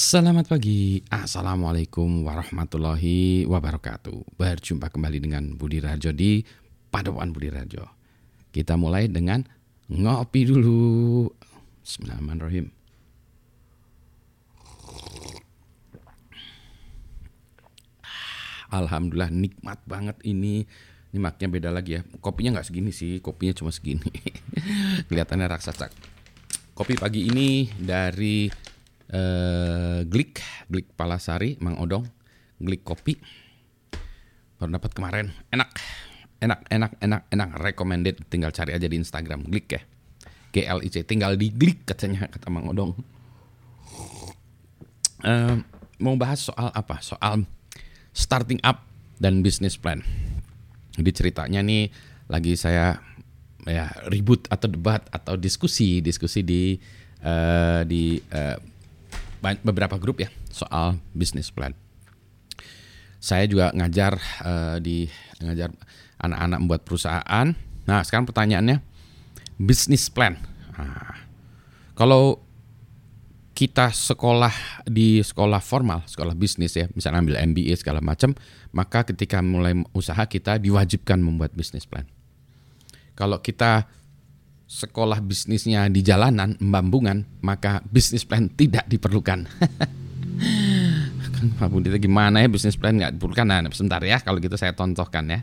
Selamat 0.00 0.48
pagi, 0.48 1.04
Assalamualaikum 1.12 2.24
warahmatullahi 2.24 3.44
wabarakatuh. 3.44 4.32
Berjumpa 4.32 4.88
kembali 4.88 5.20
dengan 5.20 5.52
Budi 5.60 5.76
Rajo 5.76 6.08
di 6.16 6.40
Padewan 6.88 7.36
Budi 7.36 7.52
Rajo 7.52 7.84
Kita 8.48 8.80
mulai 8.80 9.12
dengan 9.12 9.44
ngopi 9.92 10.48
dulu. 10.48 11.28
Bismillahirrahmanirrahim. 11.84 12.72
Alhamdulillah 18.72 19.28
nikmat 19.28 19.84
banget 19.84 20.16
ini. 20.24 20.64
Ini 21.12 21.18
maknya 21.20 21.52
beda 21.52 21.68
lagi 21.68 22.00
ya. 22.00 22.08
Kopinya 22.24 22.56
nggak 22.56 22.72
segini 22.72 22.88
sih, 22.88 23.20
kopinya 23.20 23.52
cuma 23.52 23.68
segini. 23.68 24.08
Kelihatannya 25.12 25.44
raksasa. 25.44 25.92
Kopi 26.72 26.96
pagi 26.96 27.28
ini 27.28 27.68
dari 27.76 28.69
uh, 29.10 30.06
Glik, 30.06 30.42
Glik 30.70 30.90
Palasari, 30.94 31.58
Mang 31.58 31.78
Odong, 31.78 32.06
Glik 32.58 32.82
Kopi. 32.86 33.18
Baru 34.56 34.76
dapat 34.76 34.92
kemarin, 34.92 35.32
enak, 35.50 35.70
enak, 36.40 36.60
enak, 36.68 36.92
enak, 37.00 37.22
enak, 37.32 37.50
recommended. 37.60 38.16
Tinggal 38.28 38.52
cari 38.52 38.76
aja 38.76 38.86
di 38.86 38.96
Instagram, 38.96 39.46
Glik 39.48 39.68
ya. 39.72 39.82
G 40.50 40.66
L 40.66 40.82
I 40.82 40.90
C, 40.90 41.06
tinggal 41.06 41.38
di 41.38 41.54
Glik 41.54 41.86
katanya 41.86 42.26
kata 42.26 42.50
Mang 42.50 42.66
Odong. 42.66 42.92
Uh, 45.20 45.62
mau 46.00 46.16
bahas 46.16 46.42
soal 46.42 46.72
apa? 46.74 46.98
Soal 47.04 47.46
starting 48.10 48.58
up 48.66 48.82
dan 49.20 49.44
business 49.44 49.78
plan. 49.78 50.02
Jadi 50.98 51.10
ceritanya 51.14 51.62
nih 51.62 51.92
lagi 52.26 52.58
saya 52.58 52.98
ya 53.68 53.92
ribut 54.08 54.48
atau 54.48 54.66
debat 54.66 55.04
atau 55.12 55.36
diskusi 55.36 56.00
diskusi 56.00 56.40
di 56.40 56.74
uh, 57.22 57.84
di 57.84 58.18
uh, 58.32 58.56
beberapa 59.40 59.96
grup 59.96 60.20
ya 60.20 60.28
soal 60.52 61.00
bisnis 61.16 61.48
plan. 61.48 61.72
Saya 63.20 63.44
juga 63.44 63.72
ngajar 63.76 64.16
uh, 64.44 64.76
di 64.80 65.08
ngajar 65.40 65.72
anak-anak 66.20 66.58
membuat 66.60 66.82
perusahaan. 66.84 67.46
Nah, 67.84 68.00
sekarang 68.04 68.28
pertanyaannya 68.28 68.80
bisnis 69.60 70.08
plan. 70.08 70.40
Nah, 70.76 71.20
kalau 71.92 72.40
kita 73.52 73.92
sekolah 73.92 74.84
di 74.88 75.20
sekolah 75.20 75.60
formal, 75.60 76.00
sekolah 76.08 76.32
bisnis 76.32 76.72
ya, 76.72 76.88
misalnya 76.96 77.20
ambil 77.20 77.36
MBA 77.44 77.76
segala 77.76 78.00
macam, 78.00 78.32
maka 78.72 79.04
ketika 79.04 79.44
mulai 79.44 79.76
usaha 79.92 80.24
kita 80.24 80.56
diwajibkan 80.56 81.20
membuat 81.20 81.52
bisnis 81.52 81.84
plan. 81.84 82.08
Kalau 83.12 83.36
kita 83.44 83.84
sekolah 84.70 85.18
bisnisnya 85.18 85.90
di 85.90 86.06
jalanan, 86.06 86.54
membambungan, 86.62 87.26
maka 87.42 87.82
bisnis 87.90 88.22
plan 88.22 88.46
tidak 88.46 88.86
diperlukan. 88.86 89.50
Pak 91.58 91.68
Budi 91.72 91.90
gimana 91.98 92.44
ya 92.44 92.46
bisnis 92.46 92.78
plan 92.78 92.94
nggak 92.94 93.18
diperlukan? 93.18 93.46
Nah, 93.50 93.66
sebentar 93.74 93.98
ya, 94.06 94.22
kalau 94.22 94.38
gitu 94.38 94.54
saya 94.54 94.70
contohkan 94.78 95.26
ya. 95.26 95.42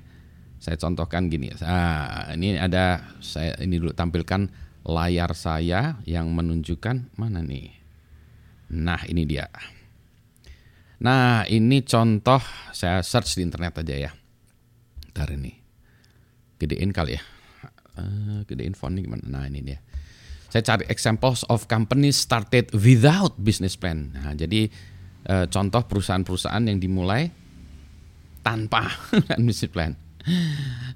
Saya 0.63 0.79
contohkan 0.79 1.27
gini. 1.27 1.51
Nah, 1.59 2.31
ini 2.33 2.55
ada 2.55 3.03
saya 3.19 3.59
ini 3.61 3.77
dulu 3.77 3.93
tampilkan 3.93 4.47
layar 4.87 5.35
saya 5.35 5.99
yang 6.07 6.31
menunjukkan 6.31 7.19
mana 7.19 7.43
nih. 7.43 7.75
Nah, 8.73 9.03
ini 9.11 9.27
dia. 9.27 9.51
Nah, 11.03 11.45
ini 11.45 11.83
contoh 11.83 12.41
saya 12.73 13.03
search 13.03 13.37
di 13.37 13.43
internet 13.43 13.83
aja 13.83 13.95
ya. 14.07 14.11
Ntar 15.13 15.35
ini. 15.35 15.51
Gedein 16.57 16.89
kali 16.89 17.21
ya 17.21 17.36
gedein 18.45 18.77
fontnya 18.77 19.05
gimana? 19.05 19.23
Nah 19.25 19.43
ini 19.49 19.59
dia. 19.63 19.79
Saya 20.47 20.63
cari 20.63 20.87
examples 20.87 21.43
of 21.51 21.67
companies 21.67 22.15
started 22.15 22.71
without 22.71 23.35
business 23.35 23.75
plan. 23.75 24.15
Nah, 24.15 24.31
jadi 24.31 24.71
uh, 25.27 25.45
contoh 25.51 25.83
perusahaan-perusahaan 25.83 26.63
yang 26.63 26.79
dimulai 26.79 27.27
tanpa 28.39 28.87
business 29.43 29.67
plan. 29.67 29.91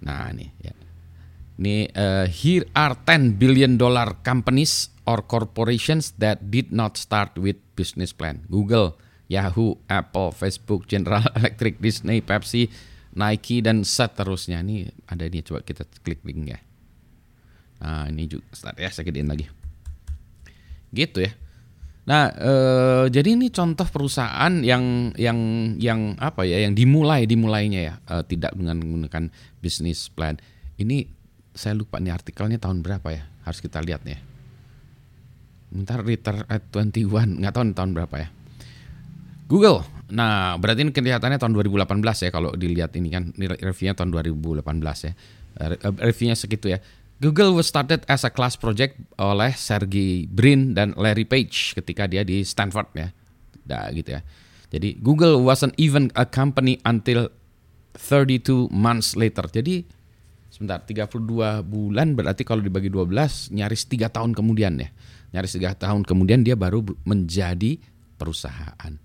Nah 0.03 0.31
ini 0.31 0.47
ya. 0.63 0.73
Ini 1.61 1.93
uh, 1.93 2.25
here 2.25 2.65
are 2.73 2.97
10 3.05 3.37
billion 3.37 3.77
dollar 3.77 4.17
companies 4.25 4.89
or 5.05 5.21
corporations 5.21 6.15
that 6.17 6.49
did 6.49 6.73
not 6.73 6.97
start 6.97 7.37
with 7.37 7.59
business 7.77 8.15
plan. 8.15 8.41
Google, 8.49 8.97
Yahoo, 9.29 9.77
Apple, 9.85 10.33
Facebook, 10.33 10.89
General 10.89 11.21
Electric, 11.37 11.77
Disney, 11.77 12.23
Pepsi, 12.23 12.71
Nike 13.13 13.61
dan 13.61 13.83
seterusnya. 13.85 14.63
Ini 14.63 14.89
ada 15.05 15.27
ini 15.27 15.43
coba 15.43 15.61
kita 15.61 15.85
klik 16.01 16.23
link 16.25 16.55
ya. 16.55 16.59
Nah 17.81 18.07
ini 18.07 18.29
juga 18.29 18.45
start 18.53 18.77
ya 18.77 18.89
saya 18.93 19.03
gedein 19.09 19.27
lagi. 19.27 19.49
Gitu 20.93 21.25
ya. 21.25 21.31
Nah 22.05 22.33
eh, 22.33 23.05
jadi 23.09 23.37
ini 23.37 23.49
contoh 23.49 23.85
perusahaan 23.89 24.53
yang 24.61 25.13
yang 25.17 25.39
yang 25.77 26.15
apa 26.21 26.45
ya 26.45 26.61
yang 26.65 26.77
dimulai 26.77 27.25
dimulainya 27.25 27.81
ya 27.81 27.93
eh, 28.05 28.23
tidak 28.29 28.53
dengan 28.53 28.77
menggunakan 28.77 29.33
bisnis 29.59 30.07
plan. 30.13 30.37
Ini 30.77 31.05
saya 31.51 31.75
lupa 31.75 31.99
nih 31.99 32.15
artikelnya 32.15 32.61
tahun 32.61 32.85
berapa 32.85 33.07
ya 33.11 33.23
harus 33.43 33.59
kita 33.59 33.81
lihat 33.81 34.05
nih. 34.05 34.21
Bentar 35.71 36.03
Return 36.03 36.43
at 36.51 36.67
21 36.73 37.39
nggak 37.39 37.53
tahu 37.53 37.63
tahun 37.71 37.91
berapa 37.95 38.15
ya. 38.19 38.29
Google. 39.51 39.83
Nah, 40.11 40.59
berarti 40.59 40.83
ini 40.83 40.91
kelihatannya 40.91 41.39
tahun 41.39 41.55
2018 41.55 41.87
ya 42.27 42.29
kalau 42.31 42.51
dilihat 42.55 42.91
ini 42.99 43.07
kan 43.11 43.31
ini 43.35 43.47
reviewnya 43.47 43.95
tahun 43.95 44.11
2018 44.11 44.63
ya. 45.07 45.11
Eh, 45.59 45.75
reviewnya 45.99 46.35
segitu 46.35 46.71
ya. 46.71 46.79
Google 47.21 47.53
was 47.53 47.69
started 47.69 48.01
as 48.09 48.25
a 48.25 48.33
class 48.33 48.57
project 48.57 48.97
oleh 49.21 49.53
Sergey 49.53 50.25
Brin 50.25 50.73
dan 50.73 50.97
Larry 50.97 51.29
Page 51.29 51.77
ketika 51.77 52.09
dia 52.09 52.25
di 52.25 52.41
Stanford 52.41 52.89
ya. 52.97 53.13
Nah, 53.69 53.93
gitu 53.93 54.17
ya. 54.17 54.25
Jadi 54.73 54.97
Google 54.97 55.37
wasn't 55.37 55.77
even 55.77 56.09
a 56.17 56.25
company 56.25 56.81
until 56.81 57.29
32 57.93 58.73
months 58.73 59.13
later. 59.13 59.45
Jadi 59.53 59.85
sebentar 60.49 60.81
32 60.81 61.21
bulan 61.61 62.17
berarti 62.17 62.41
kalau 62.41 62.65
dibagi 62.65 62.89
12 62.89 63.53
nyaris 63.53 63.85
3 63.85 64.09
tahun 64.09 64.33
kemudian 64.33 64.81
ya. 64.81 64.89
Nyaris 65.37 65.61
3 65.61 65.77
tahun 65.77 66.01
kemudian 66.01 66.41
dia 66.41 66.57
baru 66.57 66.81
menjadi 67.05 67.77
perusahaan. 68.17 68.97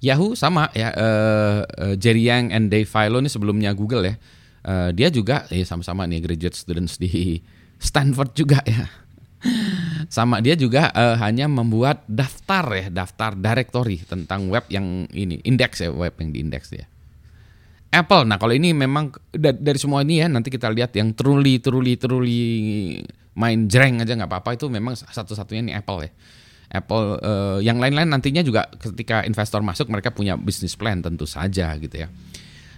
Yahoo 0.00 0.32
sama 0.32 0.72
ya 0.72 0.88
uh, 0.96 1.92
Jerry 2.00 2.32
Yang 2.32 2.44
and 2.56 2.72
Dave 2.72 2.88
Filo 2.88 3.20
ini 3.20 3.28
sebelumnya 3.28 3.76
Google 3.76 4.08
ya 4.08 4.16
uh, 4.66 4.90
dia 4.90 5.08
juga 5.08 5.46
ya 5.48 5.62
sama-sama 5.62 6.04
nih 6.10 6.20
graduate 6.20 6.58
students 6.58 6.98
di 6.98 7.38
Stanford 7.78 8.34
juga 8.34 8.58
ya. 8.66 8.90
Sama 10.10 10.42
dia 10.42 10.58
juga 10.58 10.90
uh, 10.90 11.14
hanya 11.22 11.46
membuat 11.46 12.02
daftar 12.10 12.66
ya, 12.74 12.86
daftar 12.90 13.38
directory 13.38 14.02
tentang 14.02 14.50
web 14.50 14.66
yang 14.66 15.06
ini, 15.14 15.38
indeks 15.46 15.86
ya, 15.86 15.94
web 15.94 16.18
yang 16.18 16.34
diindeks 16.34 16.74
dia. 16.74 16.90
Apple, 17.94 18.26
nah 18.26 18.36
kalau 18.36 18.52
ini 18.52 18.74
memang 18.74 19.14
dari 19.38 19.78
semua 19.78 20.02
ini 20.02 20.20
ya 20.20 20.26
nanti 20.26 20.50
kita 20.50 20.68
lihat 20.68 20.92
yang 20.98 21.14
truly, 21.14 21.62
truly, 21.62 21.94
truly 21.94 22.42
main 23.38 23.70
jreng 23.70 24.02
aja 24.02 24.16
nggak 24.16 24.28
apa-apa 24.28 24.58
itu 24.58 24.66
memang 24.66 24.98
satu-satunya 24.98 25.62
ini 25.70 25.72
Apple 25.72 26.04
ya. 26.04 26.10
Apple 26.66 27.04
uh, 27.22 27.58
yang 27.62 27.78
lain-lain 27.78 28.10
nantinya 28.10 28.42
juga 28.42 28.66
ketika 28.82 29.22
investor 29.22 29.62
masuk 29.62 29.86
mereka 29.86 30.10
punya 30.10 30.34
bisnis 30.34 30.74
plan 30.74 30.98
tentu 30.98 31.24
saja 31.24 31.70
gitu 31.78 31.94
ya. 31.94 32.10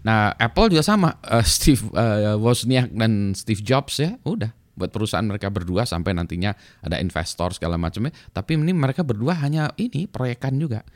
Nah, 0.08 0.32
Apple 0.41 0.72
juga 0.72 0.80
sama, 0.80 1.20
uh, 1.28 1.44
Steve 1.60 1.84
uh, 1.92 2.41
Wozniak 2.41 2.88
dan 2.96 3.36
Steve 3.36 3.60
Jobs 3.60 4.00
ya, 4.00 4.16
udah 4.24 4.56
buat 4.78 4.94
perusahaan 4.94 5.26
mereka 5.26 5.50
berdua 5.50 5.84
sampai 5.84 6.14
nantinya 6.14 6.54
ada 6.80 6.96
investor 7.02 7.52
segala 7.52 7.76
macamnya. 7.76 8.14
Tapi 8.32 8.56
ini 8.56 8.72
mereka 8.72 9.04
berdua 9.04 9.36
hanya 9.36 9.74
ini 9.76 10.08
proyekan 10.08 10.56
juga. 10.56 10.86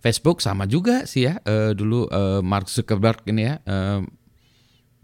Facebook 0.00 0.42
sama 0.42 0.66
juga 0.66 1.06
sih 1.06 1.30
ya, 1.30 1.38
uh, 1.46 1.76
dulu 1.76 2.10
uh, 2.10 2.42
Mark 2.42 2.66
Zuckerberg 2.66 3.22
ini 3.30 3.46
ya. 3.46 3.54
Uh, 3.62 4.02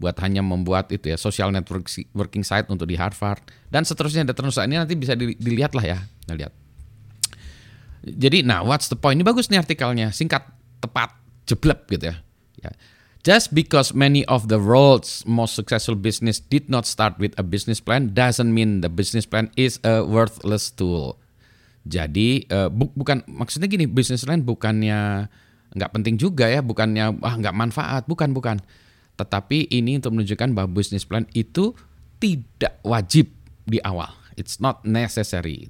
buat 0.01 0.19
hanya 0.19 0.43
membuat 0.43 0.91
itu 0.91 1.15
ya 1.15 1.15
social 1.15 1.47
network 1.47 1.87
working 2.11 2.43
site 2.43 2.67
untuk 2.67 2.91
di 2.91 2.99
Harvard 2.99 3.39
dan 3.71 3.87
seterusnya 3.87 4.27
dan 4.27 4.35
terus 4.35 4.59
ini 4.59 4.75
nanti 4.75 4.99
bisa 4.99 5.15
dilihat 5.15 5.71
lah 5.71 5.85
ya 5.95 5.97
nah, 6.27 6.35
lihat 6.35 6.51
jadi 8.03 8.43
nah 8.43 8.67
what's 8.67 8.91
the 8.91 8.99
point 8.99 9.15
ini 9.15 9.23
bagus 9.23 9.47
nih 9.47 9.63
artikelnya 9.63 10.11
singkat 10.11 10.43
tepat 10.83 11.15
jeblek 11.47 11.87
gitu 11.87 12.11
ya 12.11 12.15
ya 12.59 12.71
Just 13.23 13.55
because 13.55 13.95
many 13.95 14.27
of 14.27 14.51
the 14.51 14.59
world's 14.59 15.23
most 15.23 15.55
successful 15.55 15.95
business 15.95 16.43
did 16.43 16.67
not 16.67 16.83
start 16.83 17.15
with 17.23 17.31
a 17.39 17.43
business 17.43 17.79
plan 17.79 18.11
doesn't 18.11 18.51
mean 18.51 18.83
the 18.83 18.91
business 18.91 19.23
plan 19.23 19.47
is 19.55 19.79
a 19.87 20.03
worthless 20.03 20.67
tool. 20.67 21.15
Jadi 21.87 22.43
uh, 22.51 22.67
bu 22.67 22.91
bukan 22.91 23.23
maksudnya 23.23 23.71
gini, 23.71 23.87
business 23.87 24.27
plan 24.27 24.43
bukannya 24.43 25.31
nggak 25.71 25.91
penting 25.95 26.19
juga 26.19 26.51
ya, 26.51 26.59
bukannya 26.59 27.15
ah 27.23 27.35
nggak 27.39 27.55
manfaat, 27.55 28.03
bukan 28.11 28.35
bukan. 28.35 28.59
Tetapi 29.15 29.71
ini 29.71 30.03
untuk 30.03 30.19
menunjukkan 30.19 30.51
bahwa 30.51 30.75
business 30.75 31.07
plan 31.07 31.23
itu 31.31 31.71
tidak 32.19 32.83
wajib 32.83 33.31
di 33.63 33.79
awal. 33.87 34.11
It's 34.35 34.59
not 34.59 34.83
necessary. 34.83 35.63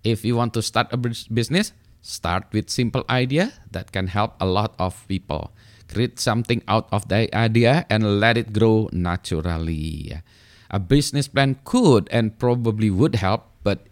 If 0.00 0.24
you 0.24 0.40
want 0.40 0.56
to 0.56 0.64
start 0.64 0.88
a 0.96 0.98
business, 1.28 1.76
start 2.00 2.48
with 2.56 2.72
simple 2.72 3.04
idea 3.12 3.52
that 3.68 3.92
can 3.92 4.08
help 4.08 4.32
a 4.40 4.48
lot 4.48 4.72
of 4.80 4.96
people 5.12 5.52
create 5.90 6.18
something 6.18 6.62
out 6.66 6.90
of 6.90 7.06
the 7.08 7.30
idea 7.34 7.86
and 7.90 8.18
let 8.22 8.36
it 8.38 8.52
grow 8.52 8.90
naturally. 8.90 10.14
A 10.70 10.78
business 10.82 11.30
plan 11.30 11.58
could 11.62 12.10
and 12.10 12.34
probably 12.36 12.90
would 12.90 13.18
help, 13.18 13.46
but 13.62 13.86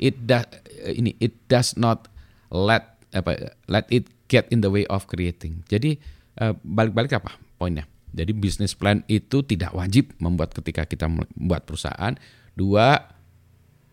it 0.00 0.24
does 0.24 0.48
ini 0.88 1.16
it 1.20 1.36
does 1.48 1.76
not 1.76 2.08
let 2.48 2.96
apa 3.12 3.56
let 3.68 3.84
it 3.92 4.08
get 4.28 4.48
in 4.48 4.64
the 4.64 4.72
way 4.72 4.88
of 4.88 5.04
creating. 5.06 5.62
Jadi 5.68 6.00
uh, 6.40 6.56
balik-balik 6.64 7.20
apa 7.20 7.36
poinnya? 7.60 7.84
Jadi 8.16 8.32
business 8.32 8.72
plan 8.72 9.04
itu 9.12 9.44
tidak 9.44 9.76
wajib 9.76 10.16
membuat 10.16 10.56
ketika 10.56 10.88
kita 10.88 11.04
membuat 11.04 11.68
perusahaan. 11.68 12.16
Dua 12.56 12.96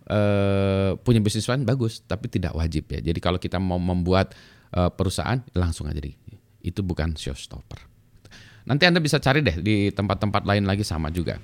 uh, 0.07 0.95
punya 1.03 1.19
business 1.19 1.43
plan 1.43 1.67
bagus, 1.67 1.99
tapi 2.07 2.31
tidak 2.31 2.55
wajib 2.55 2.87
ya. 2.87 3.03
Jadi 3.03 3.19
kalau 3.19 3.35
kita 3.35 3.59
mau 3.59 3.75
membuat 3.75 4.31
uh, 4.79 4.87
perusahaan 4.95 5.43
langsung 5.51 5.91
aja 5.91 5.99
di 5.99 6.15
itu 6.63 6.79
bukan 6.79 7.13
showstopper. 7.13 7.93
Nanti 8.63 8.87
Anda 8.87 9.03
bisa 9.03 9.19
cari 9.19 9.43
deh 9.43 9.59
di 9.59 9.91
tempat-tempat 9.91 10.47
lain 10.47 10.63
lagi 10.63 10.87
sama 10.87 11.11
juga. 11.11 11.35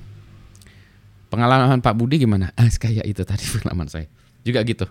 Pengalaman 1.30 1.84
Pak 1.84 1.94
Budi 1.94 2.24
gimana? 2.24 2.50
Ah, 2.58 2.72
kayak 2.72 3.06
itu 3.06 3.22
tadi 3.28 3.44
pengalaman 3.60 3.92
saya. 3.92 4.08
Juga 4.42 4.64
gitu. 4.64 4.88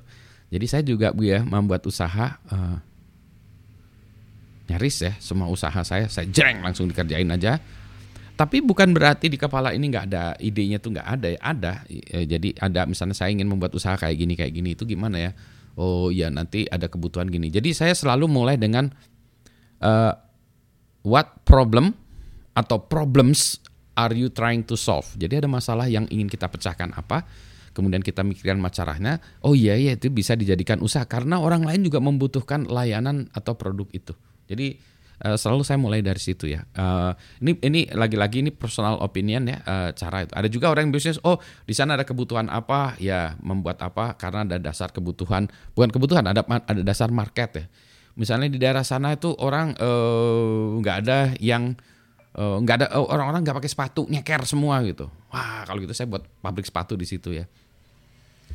Jadi 0.49 0.65
saya 0.69 0.83
juga 0.85 1.13
Bu 1.13 1.29
ya 1.29 1.45
membuat 1.45 1.85
usaha 1.85 2.41
uh, 2.49 2.77
nyaris 4.69 4.97
ya 5.05 5.13
semua 5.21 5.49
usaha 5.49 5.77
saya 5.85 6.09
saya 6.09 6.25
jreng 6.29 6.65
langsung 6.65 6.89
dikerjain 6.89 7.29
aja. 7.29 7.61
Tapi 8.39 8.63
bukan 8.63 8.95
berarti 8.95 9.27
di 9.27 9.35
kepala 9.35 9.75
ini 9.75 9.91
nggak 9.91 10.05
ada 10.09 10.25
idenya 10.39 10.79
tuh 10.79 10.95
nggak 10.95 11.09
ada 11.19 11.27
ya 11.27 11.41
ada. 11.43 11.73
Jadi 12.25 12.55
ada 12.57 12.87
misalnya 12.87 13.17
saya 13.19 13.35
ingin 13.35 13.51
membuat 13.51 13.75
usaha 13.75 13.99
kayak 13.99 14.15
gini 14.15 14.39
kayak 14.39 14.53
gini 14.55 14.73
itu 14.73 14.87
gimana 14.87 15.19
ya? 15.19 15.31
Oh 15.75 16.09
ya 16.09 16.31
nanti 16.31 16.65
ada 16.71 16.87
kebutuhan 16.87 17.29
gini. 17.29 17.51
Jadi 17.51 17.75
saya 17.75 17.93
selalu 17.93 18.31
mulai 18.31 18.55
dengan 18.55 18.95
uh, 19.83 20.13
what 21.07 21.43
problem 21.47 21.95
atau 22.55 22.83
problems 22.83 23.63
are 23.99 24.15
you 24.15 24.31
trying 24.31 24.63
to 24.63 24.79
solve? 24.79 25.07
Jadi 25.19 25.43
ada 25.43 25.49
masalah 25.51 25.91
yang 25.91 26.07
ingin 26.11 26.31
kita 26.31 26.47
pecahkan 26.47 26.95
apa? 26.95 27.27
Kemudian 27.75 28.03
kita 28.03 28.27
mikirkan 28.27 28.59
macarahnya, 28.59 29.23
oh 29.47 29.55
iya 29.55 29.79
iya 29.79 29.95
itu 29.95 30.11
bisa 30.11 30.35
dijadikan 30.35 30.83
usaha 30.83 31.07
karena 31.07 31.39
orang 31.39 31.63
lain 31.63 31.87
juga 31.87 32.03
membutuhkan 32.03 32.67
layanan 32.67 33.31
atau 33.31 33.55
produk 33.55 33.87
itu. 33.95 34.19
Jadi 34.51 34.83
uh, 35.23 35.39
selalu 35.39 35.63
saya 35.63 35.79
mulai 35.79 36.03
dari 36.03 36.19
situ 36.19 36.51
ya. 36.51 36.67
Uh, 36.75 37.15
ini 37.39 37.55
ini 37.63 37.81
lagi-lagi 37.95 38.43
ini 38.43 38.51
personal 38.51 38.99
opinion 38.99 39.47
ya 39.47 39.63
uh, 39.63 39.91
cara 39.95 40.27
itu. 40.27 40.33
Ada 40.35 40.49
juga 40.51 40.75
orang 40.75 40.91
yang 40.91 40.95
bisnis, 40.99 41.23
oh 41.23 41.39
di 41.39 41.75
sana 41.75 41.95
ada 41.95 42.03
kebutuhan 42.03 42.51
apa, 42.51 42.99
ya 42.99 43.39
membuat 43.39 43.79
apa 43.79 44.19
karena 44.19 44.43
ada 44.43 44.59
dasar 44.59 44.91
kebutuhan, 44.91 45.47
bukan 45.79 45.91
kebutuhan, 45.95 46.27
ada 46.27 46.43
ada 46.43 46.83
dasar 46.83 47.15
market 47.15 47.51
ya. 47.63 47.67
Misalnya 48.19 48.51
di 48.51 48.59
daerah 48.59 48.83
sana 48.83 49.15
itu 49.15 49.31
orang 49.39 49.79
nggak 50.83 50.97
uh, 50.99 51.03
ada 51.07 51.19
yang 51.39 51.79
nggak 52.35 52.77
uh, 52.77 52.81
ada 52.83 52.87
orang-orang 52.99 53.47
nggak 53.47 53.63
pakai 53.63 53.71
sepatu 53.71 54.11
nyeker 54.11 54.43
semua 54.43 54.83
gitu. 54.83 55.07
Wah 55.31 55.63
kalau 55.63 55.79
gitu 55.79 55.95
saya 55.95 56.11
buat 56.11 56.27
pabrik 56.43 56.67
sepatu 56.67 56.99
di 56.99 57.07
situ 57.07 57.31
ya. 57.31 57.47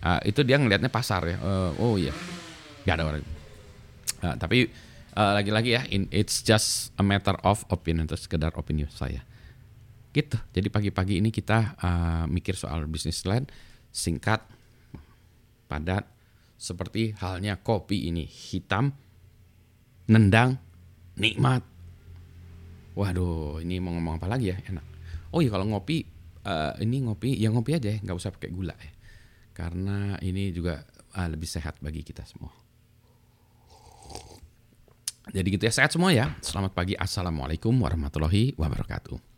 Uh, 0.03 0.19
itu 0.27 0.43
dia 0.43 0.59
ngelihatnya 0.59 0.91
pasar 0.91 1.23
ya. 1.23 1.39
Uh, 1.39 1.71
oh 1.79 1.95
iya, 1.95 2.11
nggak 2.83 2.95
ada 2.99 3.03
orang. 3.07 3.23
Uh, 4.19 4.35
tapi 4.35 4.67
uh, 5.15 5.31
lagi-lagi 5.35 5.79
ya, 5.79 5.81
in, 5.87 6.11
it's 6.11 6.43
just 6.43 6.91
a 6.99 7.03
matter 7.05 7.35
of 7.47 7.63
opinion, 7.71 8.07
itu 8.07 8.19
sekedar 8.19 8.51
opini 8.59 8.83
saya. 8.91 9.23
Gitu. 10.11 10.37
Jadi 10.51 10.67
pagi-pagi 10.67 11.23
ini 11.23 11.31
kita 11.31 11.79
uh, 11.79 12.25
mikir 12.27 12.59
soal 12.59 12.83
bisnis 12.85 13.23
plan 13.23 13.47
singkat, 13.95 14.43
padat, 15.71 16.03
seperti 16.59 17.15
halnya 17.19 17.59
kopi 17.59 18.11
ini 18.11 18.27
hitam, 18.27 18.91
nendang, 20.07 20.59
nikmat. 21.15 21.63
Waduh, 22.93 23.63
ini 23.63 23.81
mau 23.81 23.95
ngomong 23.97 24.21
apa 24.21 24.27
lagi 24.29 24.53
ya? 24.53 24.57
Enak. 24.69 24.85
Oh 25.33 25.41
iya 25.41 25.49
kalau 25.49 25.65
ngopi, 25.65 26.05
uh, 26.45 26.77
ini 26.77 27.09
ngopi, 27.09 27.33
ya 27.39 27.49
ngopi 27.49 27.73
aja 27.73 27.89
ya, 27.89 27.97
nggak 28.03 28.17
usah 28.17 28.29
pakai 28.29 28.53
gula 28.53 28.77
ya. 28.77 28.93
Karena 29.53 30.17
ini 30.21 30.53
juga 30.53 30.85
uh, 31.17 31.27
lebih 31.29 31.49
sehat 31.49 31.81
bagi 31.81 32.05
kita 32.05 32.21
semua. 32.25 32.53
Jadi 35.33 35.47
gitu 35.55 35.63
ya, 35.65 35.73
sehat 35.73 35.89
semua 35.95 36.11
ya. 36.11 36.35
Selamat 36.43 36.75
pagi, 36.75 36.93
Assalamualaikum 36.99 37.73
warahmatullahi 37.73 38.53
wabarakatuh. 38.59 39.32